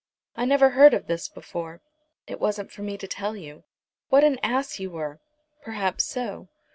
[0.35, 1.79] "I never heard of this before."
[2.25, 3.65] "It wasn't for me to tell you."
[4.09, 5.19] "What an ass you were."
[5.61, 6.49] "Perhaps so.